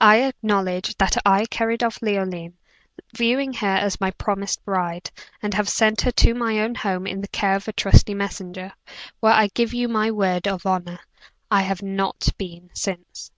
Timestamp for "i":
0.00-0.22, 1.26-1.44, 9.34-9.48, 11.50-11.60